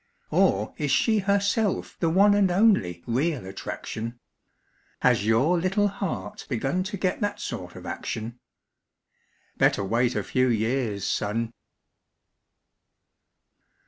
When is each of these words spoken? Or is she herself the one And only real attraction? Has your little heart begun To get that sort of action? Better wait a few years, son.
Or 0.31 0.73
is 0.77 0.89
she 0.89 1.19
herself 1.19 1.95
the 1.99 2.09
one 2.09 2.33
And 2.33 2.49
only 2.49 3.03
real 3.05 3.45
attraction? 3.45 4.19
Has 5.01 5.27
your 5.27 5.59
little 5.59 5.89
heart 5.89 6.47
begun 6.49 6.81
To 6.85 6.97
get 6.97 7.21
that 7.21 7.39
sort 7.39 7.75
of 7.75 7.85
action? 7.85 8.39
Better 9.57 9.83
wait 9.83 10.15
a 10.15 10.23
few 10.23 10.47
years, 10.47 11.05
son. 11.05 11.53